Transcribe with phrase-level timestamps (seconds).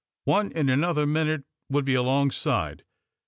[0.25, 2.83] One in another minute would be alongside.